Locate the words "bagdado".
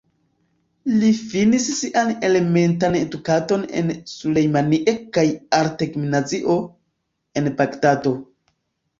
7.61-8.15